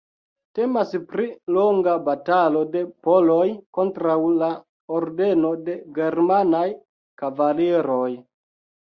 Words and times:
Temas 0.57 0.93
pri 1.09 1.25
longa 1.55 1.91
batalo 2.05 2.63
de 2.75 2.79
poloj 3.07 3.43
kontraŭ 3.77 4.15
la 4.43 4.49
Ordeno 4.99 5.51
de 5.67 5.75
germanaj 5.99 6.63
kavaliroj. 7.23 8.09